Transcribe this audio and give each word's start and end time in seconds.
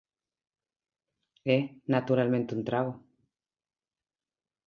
E, 1.55 1.57
naturalmente, 1.95 2.55
un 2.57 2.61
trago. 2.69 2.93